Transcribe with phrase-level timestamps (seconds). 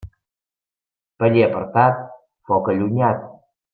[1.23, 2.01] Paller apartat,
[2.49, 3.29] foc allunyat.